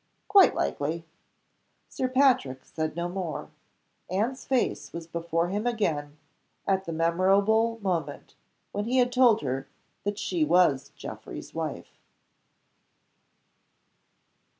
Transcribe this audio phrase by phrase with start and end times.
[0.27, 1.05] "Quite likely."
[1.87, 3.51] Sir Patrick said no more.
[4.09, 6.17] Anne's face was before him again
[6.65, 8.33] at the memorable moment
[8.71, 9.67] when he had told her
[10.03, 11.99] that she was Geoffrey's wife.